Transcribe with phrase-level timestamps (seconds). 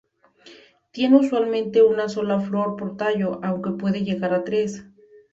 [0.91, 4.83] Tiene usualmente una sola flor por tallo, aunque puede llegar a tres.